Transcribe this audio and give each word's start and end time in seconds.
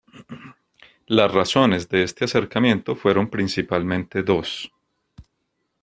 Las 1.05 1.31
razones 1.31 1.87
de 1.87 2.01
este 2.01 2.25
acercamiento 2.25 2.95
fueron 2.95 3.29
principalmente 3.29 4.23
dos. 4.23 4.73